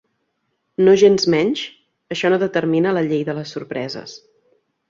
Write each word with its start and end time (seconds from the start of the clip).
Nogensmenys, 0.87 1.61
això 2.17 2.33
no 2.35 2.41
determina 2.45 2.97
la 2.99 3.07
llei 3.13 3.25
de 3.29 3.37
les 3.41 3.55
sorpreses. 3.59 4.19